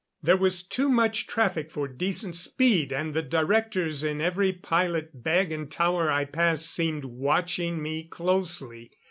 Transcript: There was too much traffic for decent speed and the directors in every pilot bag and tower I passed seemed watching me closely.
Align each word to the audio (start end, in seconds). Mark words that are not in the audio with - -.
There 0.23 0.35
was 0.35 0.63
too 0.63 0.89
much 0.89 1.27
traffic 1.27 1.69
for 1.69 1.87
decent 1.87 2.35
speed 2.35 2.91
and 2.91 3.13
the 3.13 3.21
directors 3.21 4.03
in 4.03 4.19
every 4.19 4.51
pilot 4.51 5.21
bag 5.23 5.51
and 5.51 5.69
tower 5.69 6.09
I 6.11 6.25
passed 6.25 6.71
seemed 6.73 7.05
watching 7.05 7.79
me 7.83 8.05
closely. 8.05 8.89